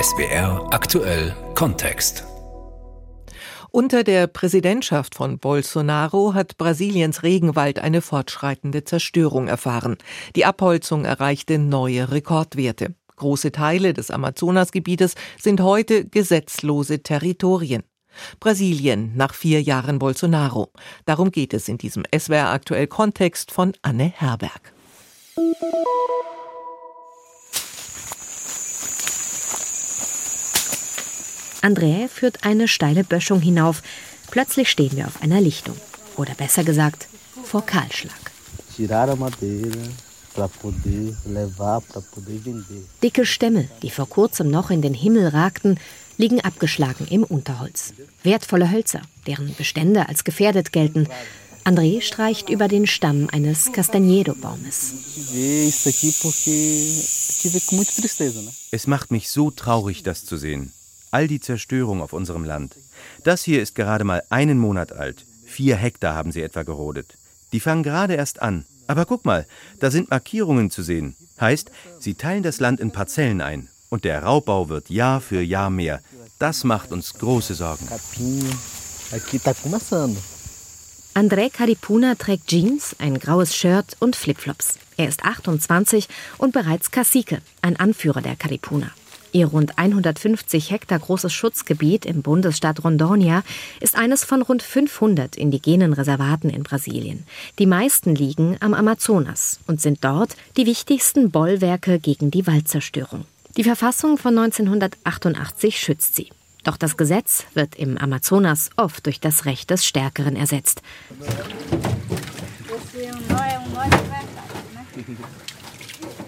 [0.00, 2.24] SBR aktuell Kontext.
[3.72, 9.96] Unter der Präsidentschaft von Bolsonaro hat Brasiliens Regenwald eine fortschreitende Zerstörung erfahren.
[10.36, 12.94] Die Abholzung erreichte neue Rekordwerte.
[13.16, 17.82] Große Teile des Amazonasgebietes sind heute gesetzlose Territorien.
[18.38, 20.72] Brasilien nach vier Jahren Bolsonaro.
[21.06, 24.72] Darum geht es in diesem SWR aktuell Kontext von Anne Herberg.
[31.68, 33.82] André führt eine steile Böschung hinauf.
[34.30, 35.76] Plötzlich stehen wir auf einer Lichtung.
[36.16, 37.08] Oder besser gesagt,
[37.44, 38.32] vor Kahlschlag.
[43.02, 45.78] Dicke Stämme, die vor kurzem noch in den Himmel ragten,
[46.16, 47.92] liegen abgeschlagen im Unterholz.
[48.22, 51.06] Wertvolle Hölzer, deren Bestände als gefährdet gelten.
[51.64, 54.94] André streicht über den Stamm eines Castañedo-Baumes.
[58.70, 60.72] Es macht mich so traurig, das zu sehen.
[61.10, 62.76] All die Zerstörung auf unserem Land.
[63.24, 65.24] Das hier ist gerade mal einen Monat alt.
[65.46, 67.16] Vier Hektar haben sie etwa gerodet.
[67.52, 68.64] Die fangen gerade erst an.
[68.86, 69.46] Aber guck mal,
[69.80, 71.14] da sind Markierungen zu sehen.
[71.40, 73.68] Heißt, sie teilen das Land in Parzellen ein.
[73.90, 76.00] Und der Raubbau wird Jahr für Jahr mehr.
[76.38, 77.88] Das macht uns große Sorgen.
[81.14, 84.78] André Caripuna trägt Jeans, ein graues Shirt und Flipflops.
[84.96, 88.90] Er ist 28 und bereits Cacique, ein Anführer der Caripuna.
[89.32, 93.42] Ihr rund 150 Hektar großes Schutzgebiet im Bundesstaat Rondônia
[93.80, 97.24] ist eines von rund 500 indigenen Reservaten in Brasilien.
[97.58, 103.26] Die meisten liegen am Amazonas und sind dort die wichtigsten Bollwerke gegen die Waldzerstörung.
[103.56, 106.30] Die Verfassung von 1988 schützt sie.
[106.64, 110.82] Doch das Gesetz wird im Amazonas oft durch das Recht des Stärkeren ersetzt.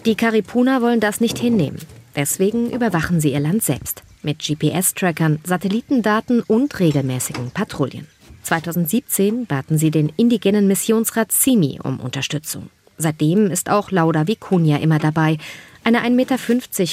[0.06, 1.78] Die Karipuna wollen das nicht hinnehmen.
[2.16, 8.06] Deswegen überwachen sie ihr Land selbst mit GPS-Trackern, Satellitendaten und regelmäßigen Patrouillen.
[8.42, 12.70] 2017 baten sie den indigenen Missionsrat CIMI um Unterstützung.
[12.98, 15.38] Seitdem ist auch Lauda Vicuña immer dabei,
[15.84, 16.36] eine 1,50 Meter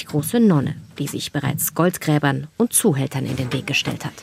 [0.10, 4.14] große Nonne, die sich bereits Goldgräbern und Zuhältern in den Weg gestellt hat.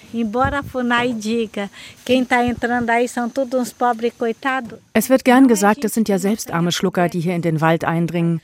[4.95, 7.85] Es wird gern gesagt, es sind ja selbst arme Schlucker, die hier in den Wald
[7.85, 8.41] eindringen.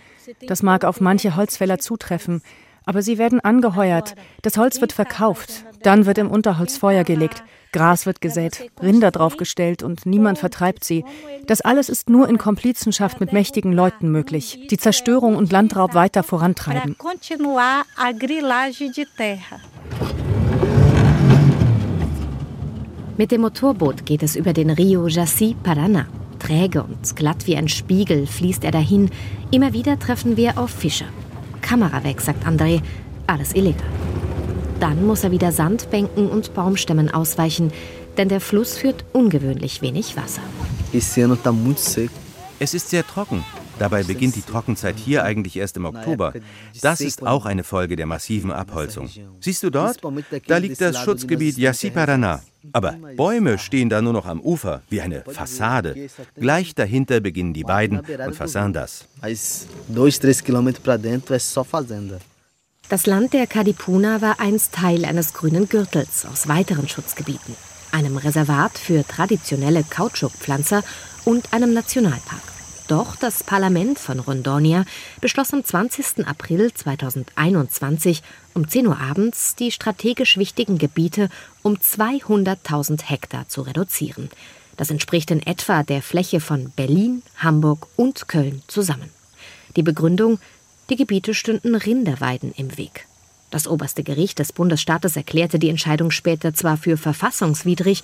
[0.47, 2.43] Das mag auf manche Holzfäller zutreffen,
[2.85, 4.15] aber sie werden angeheuert.
[4.43, 7.43] Das Holz wird verkauft, dann wird im Unterholz Feuer gelegt,
[7.73, 11.05] Gras wird gesät, Rinder draufgestellt und niemand vertreibt sie.
[11.47, 16.23] Das alles ist nur in Komplizenschaft mit mächtigen Leuten möglich, die Zerstörung und Landraub weiter
[16.23, 16.97] vorantreiben.
[23.17, 26.07] Mit dem Motorboot geht es über den Rio Jaci Paraná.
[26.41, 29.11] Träge und glatt wie ein Spiegel fließt er dahin.
[29.53, 31.06] Immer wieder treffen wir auf Fischer.
[31.61, 32.83] Kamera weg, sagt André.
[33.28, 33.87] Alles illegal.
[34.81, 37.71] Dann muss er wieder Sandbänken und Baumstämmen ausweichen,
[38.17, 40.43] denn der Fluss führt ungewöhnlich wenig Wasser.
[40.93, 43.45] Es ist sehr trocken.
[43.78, 46.34] Dabei beginnt die Trockenzeit hier eigentlich erst im Oktober.
[46.83, 49.09] Das ist auch eine Folge der massiven Abholzung.
[49.41, 49.99] Siehst du dort?
[50.47, 52.41] Da liegt das Schutzgebiet Yassiparaná.
[52.72, 56.09] Aber Bäume stehen da nur noch am Ufer, wie eine Fassade.
[56.37, 59.06] Gleich dahinter beginnen die beiden und Fasandas.
[62.88, 67.54] Das Land der Kadipuna war einst Teil eines grünen Gürtels aus weiteren Schutzgebieten,
[67.93, 70.82] einem Reservat für traditionelle Kautschukpflanzer
[71.25, 72.59] und einem Nationalpark.
[72.91, 74.84] Doch das Parlament von Rondonia
[75.21, 76.27] beschloss am 20.
[76.27, 78.21] April 2021
[78.53, 81.28] um 10 Uhr abends, die strategisch wichtigen Gebiete
[81.62, 84.28] um 200.000 Hektar zu reduzieren.
[84.77, 89.11] Das entspricht in etwa der Fläche von Berlin, Hamburg und Köln zusammen.
[89.77, 90.41] Die Begründung,
[90.89, 93.07] die Gebiete stünden Rinderweiden im Weg.
[93.53, 98.03] Das oberste Gericht des Bundesstaates erklärte die Entscheidung später zwar für verfassungswidrig,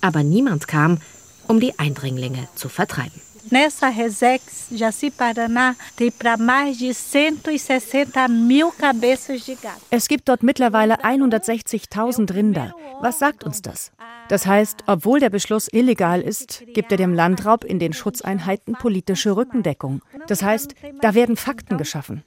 [0.00, 0.98] aber niemand kam,
[1.46, 3.20] um die Eindringlinge zu vertreiben.
[3.50, 9.80] Nessa Resex Jaci-Paraná tem para mais de 160 mil cabeças de gado.
[9.90, 12.74] Es gibt dort mittlerweile 160.000 Rinder.
[13.00, 13.92] Was sagt uns das?
[14.28, 19.36] Das heißt, obwohl der Beschluss illegal ist, gibt er dem Landraub in den Schutzeinheiten politische
[19.36, 20.00] Rückendeckung.
[20.26, 22.22] Das heißt, da werden Fakten geschaffen.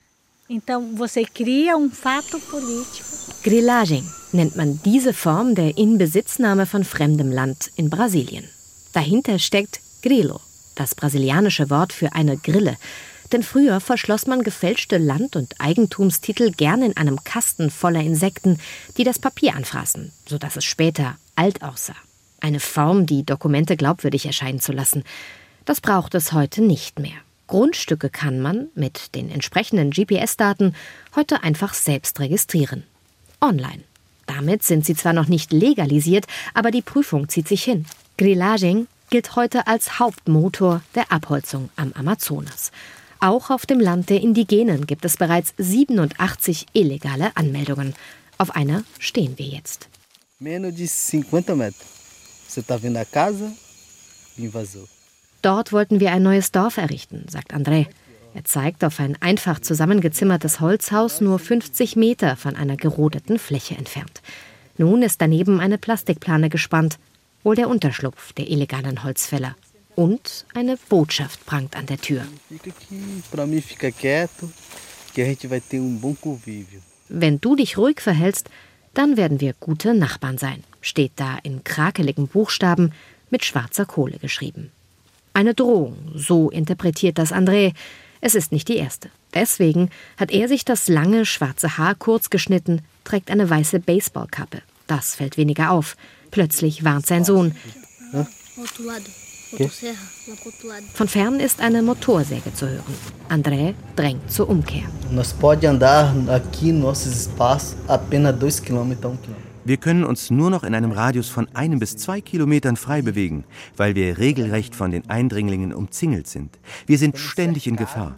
[3.44, 8.48] Grillaging nennt man diese Form der Inbesitznahme von fremdem Land in Brasilien.
[8.94, 10.40] Dahinter steckt Grilo,
[10.80, 12.78] das brasilianische Wort für eine Grille.
[13.32, 18.60] Denn früher verschloss man gefälschte Land- und Eigentumstitel gern in einem Kasten voller Insekten,
[18.98, 21.96] die das Papier anfraßen, sodass es später alt aussah.
[22.40, 25.04] Eine Form, die Dokumente glaubwürdig erscheinen zu lassen.
[25.66, 27.18] Das braucht es heute nicht mehr.
[27.48, 30.76] Grundstücke kann man mit den entsprechenden GPS-Daten
[31.16, 32.84] heute einfach selbst registrieren.
[33.42, 33.84] Online.
[34.26, 37.86] Damit sind sie zwar noch nicht legalisiert, aber die Prüfung zieht sich hin.
[38.18, 42.72] Grillaging gilt heute als Hauptmotor der Abholzung am Amazonas.
[43.20, 47.96] Auch auf dem Land der Indigenen gibt es bereits 87 illegale Anmeldungen.
[48.38, 49.90] Auf einer stehen wir jetzt.
[50.40, 51.88] Menos de 50 metros.
[52.48, 53.52] Você está vendo a casa?
[54.38, 54.88] Invasor.
[55.42, 57.88] Dort wollten wir ein neues Dorf errichten, sagt André.
[58.34, 64.22] Er zeigt auf ein einfach zusammengezimmertes Holzhaus nur 50 Meter von einer gerodeten Fläche entfernt.
[64.78, 67.00] Nun ist daneben eine Plastikplane gespannt,
[67.48, 69.56] wohl der Unterschlupf der illegalen Holzfäller.
[69.96, 72.24] Und eine Botschaft prangt an der Tür.
[77.08, 78.50] Wenn du dich ruhig verhältst,
[78.94, 82.92] dann werden wir gute Nachbarn sein, steht da in krakeligen Buchstaben
[83.30, 84.72] mit schwarzer Kohle geschrieben.
[85.34, 87.74] Eine Drohung, so interpretiert das André.
[88.20, 89.10] Es ist nicht die erste.
[89.34, 94.62] Deswegen hat er sich das lange schwarze Haar kurz geschnitten, trägt eine weiße Baseballkappe.
[94.88, 95.96] Das fällt weniger auf.
[96.32, 97.56] Plötzlich warnt sein Sohn.
[100.94, 102.94] Von fern ist eine Motorsäge zu hören.
[103.30, 104.84] André drängt zur Umkehr.
[105.12, 109.36] Nós pode andar aqui nossos espaços apenas 2 km a 1 km.
[109.64, 113.44] Wir können uns nur noch in einem Radius von einem bis zwei Kilometern frei bewegen,
[113.76, 116.58] weil wir regelrecht von den Eindringlingen umzingelt sind.
[116.86, 118.18] Wir sind ständig in Gefahr.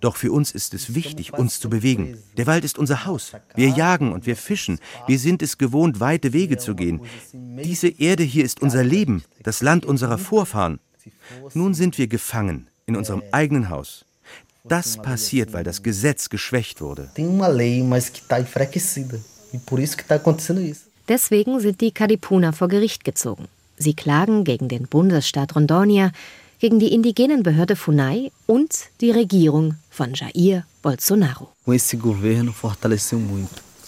[0.00, 2.18] Doch für uns ist es wichtig, uns zu bewegen.
[2.36, 3.32] Der Wald ist unser Haus.
[3.54, 4.78] Wir jagen und wir fischen.
[5.06, 7.00] Wir sind es gewohnt, weite Wege zu gehen.
[7.32, 10.78] Diese Erde hier ist unser Leben, das Land unserer Vorfahren.
[11.54, 14.04] Nun sind wir gefangen in unserem eigenen Haus.
[14.64, 17.10] Das passiert, weil das Gesetz geschwächt wurde.
[17.16, 17.22] E.
[21.08, 23.48] Deswegen sind die Kadipuna vor Gericht gezogen.
[23.78, 26.10] Sie klagen gegen den Bundesstaat Rondônia,
[26.58, 31.52] gegen die indigenen Behörde Funai und die Regierung von Jair Bolsonaro.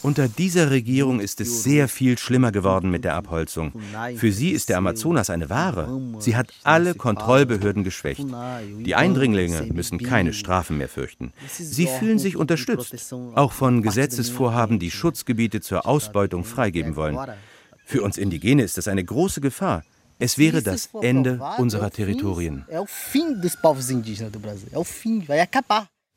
[0.03, 3.73] Unter dieser Regierung ist es sehr viel schlimmer geworden mit der Abholzung.
[4.17, 6.01] Für sie ist der Amazonas eine Ware.
[6.21, 8.25] Sie hat alle Kontrollbehörden geschwächt.
[8.79, 11.33] Die Eindringlinge müssen keine Strafen mehr fürchten.
[11.49, 17.19] Sie fühlen sich unterstützt, auch von Gesetzesvorhaben, die Schutzgebiete zur Ausbeutung freigeben wollen.
[17.85, 19.83] Für uns Indigene ist das eine große Gefahr.
[20.21, 22.65] Es wäre das Ende unserer Territorien.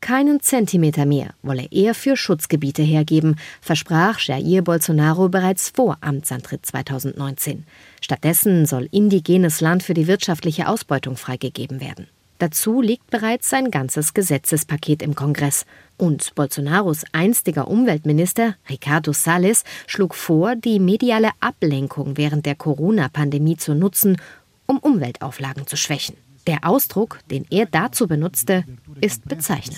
[0.02, 7.66] Keinen Zentimeter mehr wolle er für Schutzgebiete hergeben, versprach Jair Bolsonaro bereits vor Amtsantritt 2019.
[8.02, 12.08] Stattdessen soll indigenes Land für die wirtschaftliche Ausbeutung freigegeben werden.
[12.44, 15.66] Dazu liegt bereits ein ganzes Gesetzespaket im Kongress.
[15.96, 23.76] Und Bolsonaros einstiger Umweltminister, Ricardo Salles, schlug vor, die mediale Ablenkung während der Corona-Pandemie zu
[23.76, 24.18] nutzen,
[24.66, 26.18] um Umweltauflagen zu schwächen.
[26.46, 28.66] Der Ausdruck, den er dazu benutzte,
[29.00, 29.78] ist bezeichnend.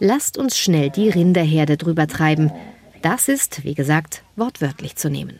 [0.00, 2.50] Lasst uns schnell die Rinderherde drüber treiben.
[3.02, 5.38] Das ist, wie gesagt, wortwörtlich zu nehmen.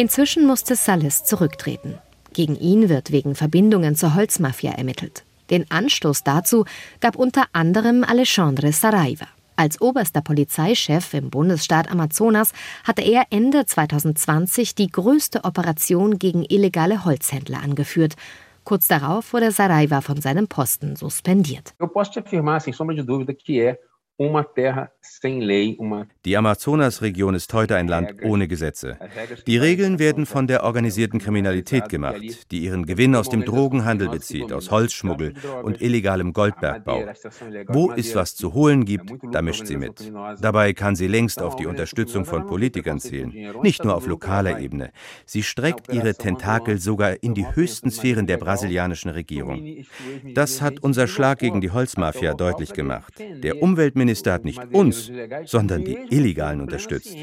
[0.00, 1.98] Inzwischen musste Salles zurücktreten.
[2.32, 5.24] Gegen ihn wird wegen Verbindungen zur Holzmafia ermittelt.
[5.50, 6.66] Den Anstoß dazu
[7.00, 9.26] gab unter anderem Alexandre Saraiva.
[9.56, 12.52] Als oberster Polizeichef im Bundesstaat Amazonas
[12.84, 18.14] hatte er Ende 2020 die größte Operation gegen illegale Holzhändler angeführt.
[18.62, 21.74] Kurz darauf wurde Saraiva von seinem Posten suspendiert.
[21.80, 23.80] Eu posso te afirmar, sem sombra de dúvida, que é
[24.18, 28.98] uma terra sem lei, uma Die Amazonasregion ist heute ein Land ohne Gesetze.
[29.46, 34.52] Die Regeln werden von der organisierten Kriminalität gemacht, die ihren Gewinn aus dem Drogenhandel bezieht,
[34.52, 37.06] aus Holzschmuggel und illegalem Goldbergbau.
[37.68, 40.12] Wo es was zu holen gibt, da mischt sie mit.
[40.40, 43.32] Dabei kann sie längst auf die Unterstützung von Politikern zählen,
[43.62, 44.90] nicht nur auf lokaler Ebene.
[45.26, 49.84] Sie streckt ihre Tentakel sogar in die höchsten Sphären der brasilianischen Regierung.
[50.34, 53.14] Das hat unser Schlag gegen die Holzmafia deutlich gemacht.
[53.18, 55.10] Der Umweltminister hat nicht uns,
[55.44, 57.16] sondern die Illegalen unterstützt.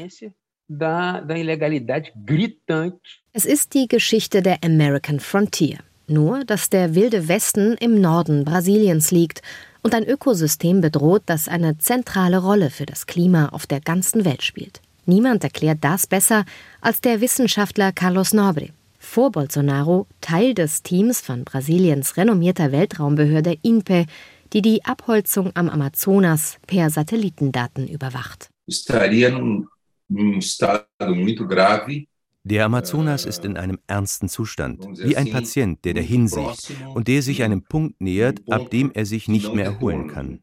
[3.32, 5.78] Es ist die Geschichte der American Frontier.
[6.08, 9.42] Nur, dass der wilde Westen im Norden Brasiliens liegt
[9.82, 14.42] und ein Ökosystem bedroht, das eine zentrale Rolle für das Klima auf der ganzen Welt
[14.42, 14.80] spielt.
[15.04, 16.44] Niemand erklärt das besser
[16.80, 18.70] als der Wissenschaftler Carlos Nobre.
[18.98, 24.06] Vor Bolsonaro Teil des Teams von Brasiliens renommierter Weltraumbehörde INPE,
[24.56, 28.48] die die Abholzung am Amazonas per Satellitendaten überwacht.
[32.44, 37.20] Der Amazonas ist in einem ernsten Zustand, wie ein Patient, der dahin sieht und der
[37.20, 40.40] sich einem Punkt nähert, ab dem er sich nicht mehr erholen kann.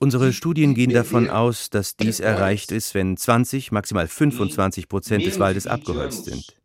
[0.00, 5.38] Unsere Studien gehen davon aus, dass dies erreicht ist, wenn 20, maximal 25 Prozent des
[5.38, 6.56] Waldes abgeholzt sind.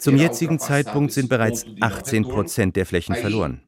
[0.00, 3.62] Zum jetzigen Zeitpunkt sind bereits 18 Prozent der Flächen verloren.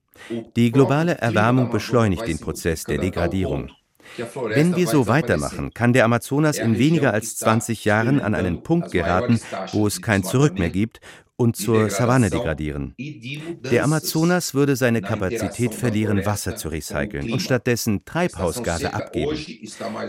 [0.57, 3.71] Die globale Erwärmung beschleunigt den Prozess der Degradierung.
[4.17, 8.91] Wenn wir so weitermachen, kann der Amazonas in weniger als 20 Jahren an einen Punkt
[8.91, 9.41] geraten,
[9.73, 11.01] wo es kein Zurück mehr gibt
[11.37, 12.95] und zur Savanne degradieren.
[12.99, 19.39] Der Amazonas würde seine Kapazität verlieren, Wasser zu recyceln und stattdessen Treibhausgase abgeben.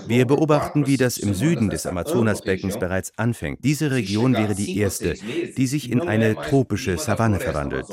[0.08, 3.64] Wir beobachten, wie das im Süden des Amazonasbeckens bereits anfängt.
[3.64, 7.86] Diese Region wäre die erste, die sich in eine tropische Savanne verwandelt.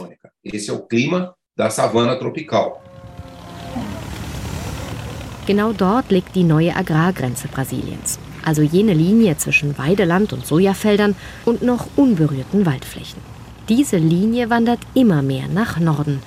[5.46, 11.62] Genau dort liegt die neue Agrargrenze Brasiliens also jene Linie zwischen Weideland und Sojafeldern und
[11.62, 13.20] noch unberührten Waldflächen.
[13.68, 16.22] Diese Linie wandert immer mehr nach Norden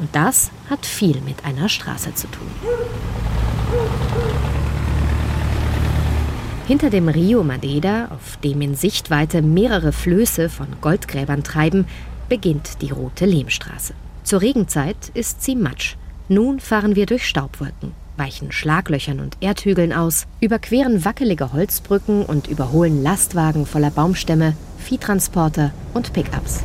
[0.00, 2.48] und das hat viel mit einer Straße zu tun.
[6.66, 11.86] Hinter dem Rio Madeira, auf dem in Sichtweite mehrere Flöße von Goldgräbern treiben,
[12.28, 13.94] beginnt die rote Lehmstraße.
[14.24, 15.96] Zur Regenzeit ist sie matsch.
[16.28, 23.02] Nun fahren wir durch Staubwolken weichen Schlaglöchern und Erdhügeln aus, überqueren wackelige Holzbrücken und überholen
[23.02, 26.60] Lastwagen voller Baumstämme, Viehtransporter und Pickups.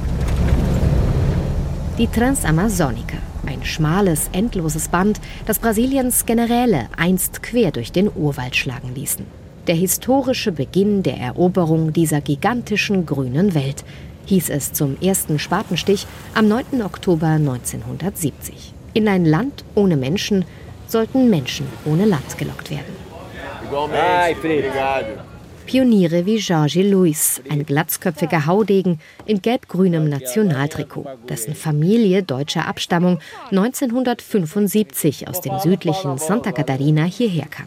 [1.98, 8.94] Die Transamazonica, ein schmales, endloses Band, das Brasiliens Generäle einst quer durch den Urwald schlagen
[8.94, 9.26] ließen.
[9.68, 13.86] Der historische Beginn der Eroberung dieser gigantischen grünen Welt,
[14.26, 16.82] hieß es zum ersten Spatenstich am 9.
[16.84, 18.74] Oktober 1970.
[18.94, 20.46] In ein Land ohne Menschen,
[20.88, 22.96] sollten Menschen ohne Land gelockt werden.
[25.66, 35.28] Pioniere wie Jorge Luis, ein glatzköpfiger Haudegen in gelb-grünem Nationaltrikot, dessen Familie deutscher Abstammung 1975
[35.28, 37.66] aus dem südlichen Santa Catarina hierher kam.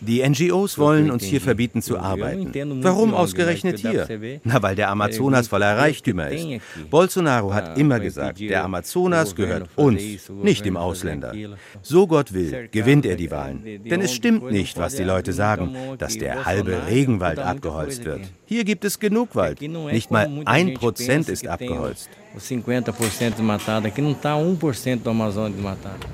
[0.00, 2.52] Die NGOs wollen uns hier verbieten zu arbeiten.
[2.82, 4.06] Warum ausgerechnet hier?
[4.44, 6.46] Na, weil der Amazonas voller Reichtümer ist.
[6.90, 10.02] Bolsonaro hat immer gesagt, der Amazonas gehört uns,
[10.42, 11.32] nicht dem Ausländer.
[11.82, 13.62] So Gott will, gewinnt er die Wahlen.
[13.84, 18.22] Denn es stimmt nicht, was die Leute sagen, dass der halbe Regenwald abgeholzt wird.
[18.46, 19.60] Hier gibt es genug Wald.
[19.60, 22.08] Nicht mal ein Prozent ist abgeholzt.
[22.38, 26.06] 50% desmatado, aqui não está 1% do Amazonas desmatado.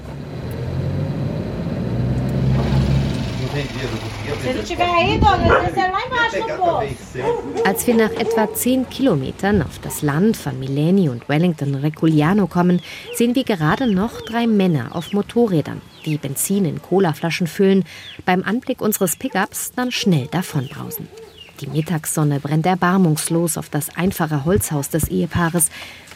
[7.64, 12.80] Als wir nach etwa zehn Kilometern auf das Land von Mileni und Wellington Reculiano kommen,
[13.14, 17.84] sehen wir gerade noch drei Männer auf Motorrädern, die Benzin in Colaflaschen füllen,
[18.25, 21.06] beim Anblick unseres Pickups dann schnell davonbrausen.
[21.61, 25.70] Die Mittagssonne brennt erbarmungslos auf das einfache Holzhaus des Ehepaares.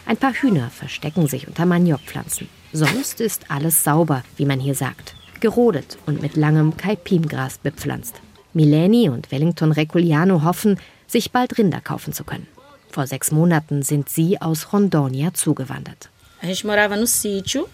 [0.07, 2.49] Ein paar Hühner verstecken sich unter Maniokpflanzen.
[2.73, 8.21] Sonst ist alles sauber, wie man hier sagt gerodet und mit langem Kaipimgras bepflanzt.
[8.55, 12.47] Mileni und Wellington Reculiano hoffen, sich bald Rinder kaufen zu können.
[12.91, 16.11] Vor sechs Monaten sind sie aus Rondônia zugewandert.
[16.41, 17.69] A gente morava no sítio,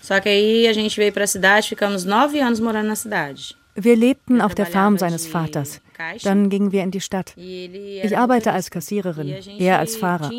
[0.00, 3.54] só que aí a gente veio para a cidade, ficamos nove anos morando na cidade.
[3.74, 5.80] Wir lebten auf der Farm seines Vaters.
[6.24, 7.34] Dann gingen wir in die Stadt.
[7.36, 9.28] Ich arbeite als Kassiererin,
[9.58, 10.30] er als Fahrer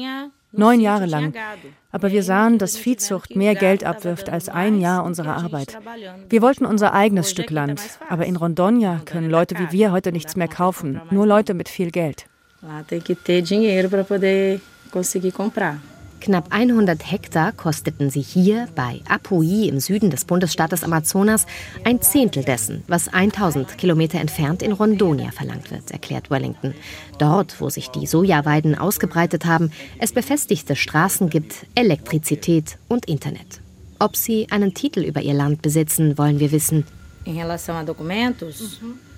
[0.51, 1.33] neun Jahre lang.
[1.91, 5.77] Aber wir sahen, dass Viehzucht mehr Geld abwirft als ein Jahr unserer Arbeit.
[6.29, 10.35] Wir wollten unser eigenes Stück Land, aber in Rondônia können Leute wie wir heute nichts
[10.35, 12.25] mehr kaufen, nur Leute mit viel Geld.
[12.63, 15.79] Lá tem que ter dinheiro para poder conseguir comprar.
[16.21, 21.47] Knapp 100 Hektar kosteten sie hier bei Apuí im Süden des Bundesstaates Amazonas
[21.83, 26.75] ein Zehntel dessen, was 1000 Kilometer entfernt in Rondonia verlangt wird, erklärt Wellington.
[27.17, 33.59] Dort, wo sich die Sojaweiden ausgebreitet haben, es befestigte Straßen gibt, Elektrizität und Internet.
[33.97, 36.85] Ob sie einen Titel über ihr Land besitzen, wollen wir wissen.
[37.25, 39.10] In relação a documentos, mhm.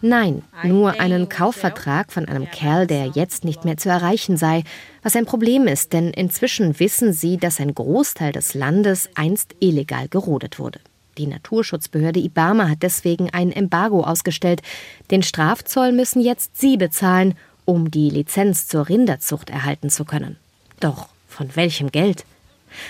[0.00, 4.62] Nein, nur einen Kaufvertrag von einem Kerl, der jetzt nicht mehr zu erreichen sei,
[5.02, 10.08] was ein Problem ist, denn inzwischen wissen sie, dass ein Großteil des Landes einst illegal
[10.08, 10.80] gerodet wurde.
[11.18, 14.62] Die Naturschutzbehörde Ibama hat deswegen ein Embargo ausgestellt.
[15.10, 20.36] Den Strafzoll müssen jetzt sie bezahlen, um die Lizenz zur Rinderzucht erhalten zu können.
[20.78, 22.24] Doch von welchem Geld?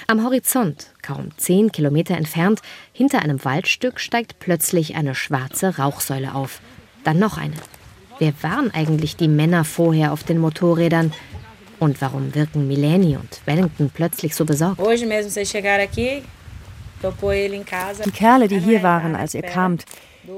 [0.07, 2.61] Am Horizont, kaum zehn Kilometer entfernt,
[2.93, 6.61] hinter einem Waldstück steigt plötzlich eine schwarze Rauchsäule auf.
[7.05, 7.55] Dann noch eine.
[8.19, 11.12] Wer waren eigentlich die Männer vorher auf den Motorrädern?
[11.78, 14.81] Und warum wirken Mileni und Wellington plötzlich so besorgt?
[18.05, 19.85] Die Kerle, die hier waren, als ihr kamt,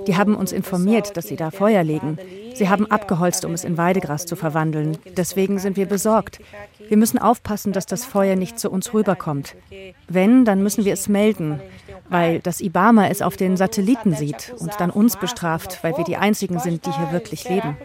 [0.07, 2.19] Die haben uns informiert, dass sie da Feuer legen.
[2.55, 4.99] Sie haben abgeholzt, um es in Weidegras zu verwandeln.
[5.17, 6.41] Deswegen sind wir besorgt.
[6.89, 9.55] Wir müssen aufpassen, dass das Feuer nicht zu uns rüberkommt.
[10.09, 11.61] Wenn, dann müssen wir es melden,
[12.09, 16.17] weil das Ibama es auf den Satelliten sieht und dann uns bestraft, weil wir die
[16.17, 17.77] Einzigen sind, die hier wirklich leben.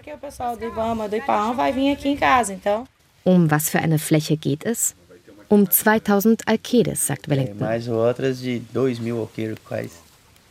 [3.23, 4.95] Um was für eine Fläche geht es?
[5.49, 7.67] Um 2000 Alkedes, sagt Wellington.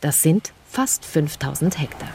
[0.01, 2.09] Das sind fast 5000 Hektar.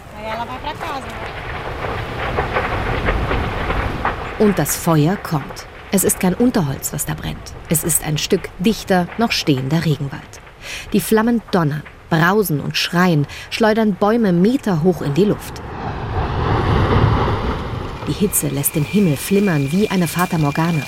[4.41, 5.67] Und das Feuer kommt.
[5.93, 7.55] Es ist kein Unterholz, was da brennt.
[7.69, 10.41] Es ist ein Stück dichter, noch stehender Regenwald.
[10.93, 15.63] Die Flammen donnern, brausen und schreien, schleudern Bäume meterhoch in die Luft.
[18.09, 20.83] Die Hitze lässt den Himmel flimmern wie eine Fata Morgana.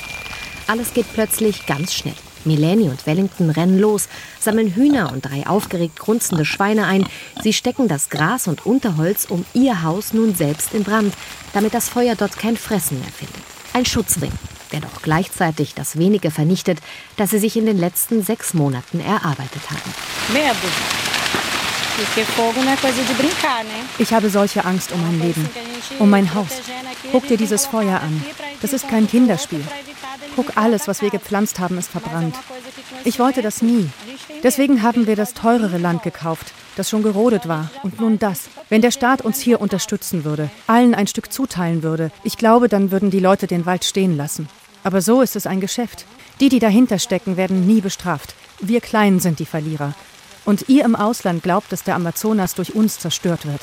[0.66, 2.14] Alles geht plötzlich ganz schnell.
[2.44, 4.08] Melanie und Wellington rennen los,
[4.40, 7.06] sammeln Hühner und drei aufgeregt grunzende Schweine ein.
[7.42, 11.14] Sie stecken das Gras und Unterholz um ihr Haus nun selbst in Brand,
[11.52, 13.42] damit das Feuer dort kein Fressen mehr findet.
[13.72, 14.32] Ein Schutzring,
[14.72, 16.78] der doch gleichzeitig das wenige vernichtet,
[17.16, 21.09] das sie sich in den letzten sechs Monaten erarbeitet haben.
[23.98, 25.48] Ich habe solche Angst um mein Leben,
[25.98, 26.62] um mein Haus.
[27.12, 28.24] Guck dir dieses Feuer an.
[28.62, 29.62] Das ist kein Kinderspiel.
[30.36, 32.36] Guck, alles, was wir gepflanzt haben, ist verbrannt.
[33.04, 33.90] Ich wollte das nie.
[34.42, 37.70] Deswegen haben wir das teurere Land gekauft, das schon gerodet war.
[37.82, 38.48] Und nun das.
[38.68, 42.90] Wenn der Staat uns hier unterstützen würde, allen ein Stück zuteilen würde, ich glaube, dann
[42.90, 44.48] würden die Leute den Wald stehen lassen.
[44.84, 46.06] Aber so ist es ein Geschäft.
[46.40, 48.34] Die, die dahinter stecken, werden nie bestraft.
[48.60, 49.94] Wir Kleinen sind die Verlierer.
[50.44, 53.60] Und ihr im Ausland glaubt, dass der Amazonas durch uns zerstört wird.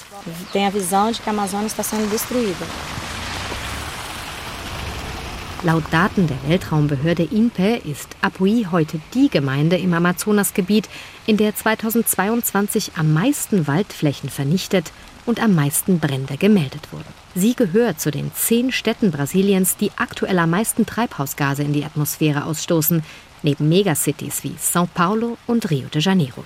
[5.64, 10.88] Laut Daten der Weltraumbehörde INPE ist Apuí heute die Gemeinde im Amazonasgebiet,
[11.26, 14.92] in der 2022 am meisten Waldflächen vernichtet
[15.26, 17.12] und am meisten Brände gemeldet wurden.
[17.34, 22.46] Sie gehört zu den zehn Städten Brasiliens, die aktuell am meisten Treibhausgase in die Atmosphäre
[22.46, 23.04] ausstoßen,
[23.42, 26.44] neben Megacities wie São Paulo und Rio de Janeiro.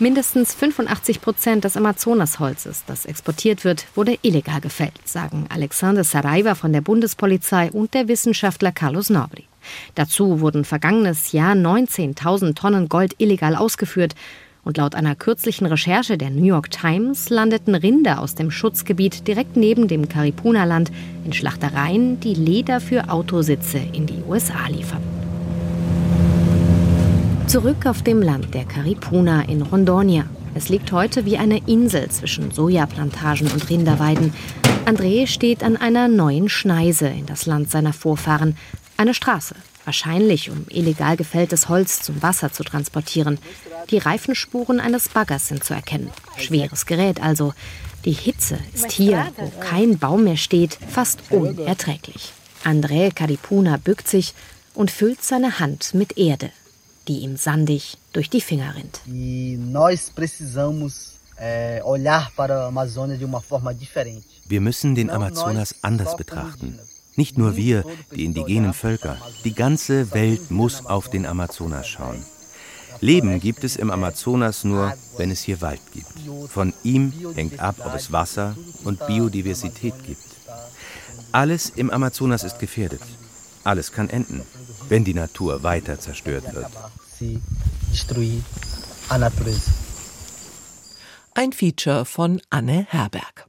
[0.00, 6.72] Mindestens 85 Prozent des Amazonasholzes, das exportiert wird, wurde illegal gefällt, sagen Alexander Saraiva von
[6.72, 9.46] der Bundespolizei und der Wissenschaftler Carlos Nobri.
[9.96, 14.14] Dazu wurden vergangenes Jahr 19.000 Tonnen Gold illegal ausgeführt.
[14.62, 19.56] Und laut einer kürzlichen Recherche der New York Times landeten Rinder aus dem Schutzgebiet direkt
[19.56, 20.92] neben dem Caripuna-Land
[21.24, 25.17] in Schlachtereien, die Leder für Autositze in die USA liefern.
[27.48, 30.26] Zurück auf dem Land der Caripuna in Rondonia.
[30.54, 34.34] Es liegt heute wie eine Insel zwischen Sojaplantagen und Rinderweiden.
[34.84, 38.58] André steht an einer neuen Schneise in das Land seiner Vorfahren.
[38.98, 39.54] Eine Straße,
[39.86, 43.38] wahrscheinlich um illegal gefälltes Holz zum Wasser zu transportieren.
[43.88, 46.10] Die Reifenspuren eines Baggers sind zu erkennen.
[46.36, 47.54] Schweres Gerät also.
[48.04, 52.34] Die Hitze ist hier, wo kein Baum mehr steht, fast unerträglich.
[52.62, 54.34] André Caripuna bückt sich
[54.74, 56.50] und füllt seine Hand mit Erde
[57.08, 59.00] die ihm sandig durch die Finger rinnt.
[64.48, 66.78] Wir müssen den Amazonas anders betrachten.
[67.16, 69.16] Nicht nur wir, die indigenen Völker.
[69.44, 72.24] Die ganze Welt muss auf den Amazonas schauen.
[73.00, 76.12] Leben gibt es im Amazonas nur, wenn es hier Wald gibt.
[76.48, 80.22] Von ihm hängt ab, ob es Wasser und Biodiversität gibt.
[81.32, 83.02] Alles im Amazonas ist gefährdet.
[83.64, 84.42] Alles kann enden,
[84.88, 86.66] wenn die Natur weiter zerstört wird.
[91.34, 93.46] Ein Feature von Anne Herberg.